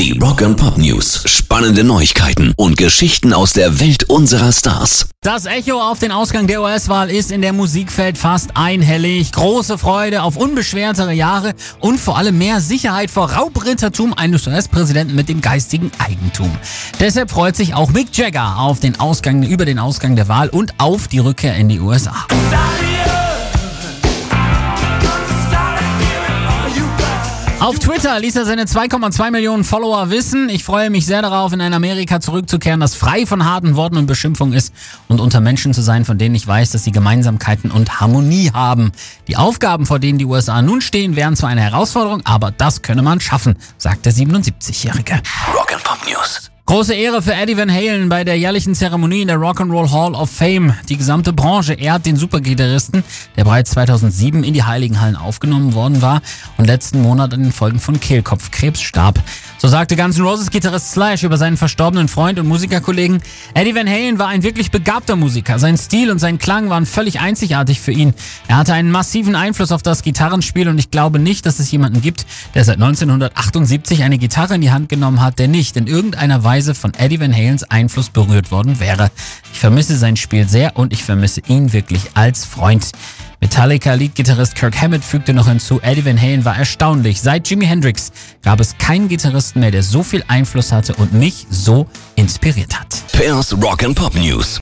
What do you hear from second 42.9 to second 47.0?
man schaffen, sagt der 77-Jährige. Rock'n'Pop News. Große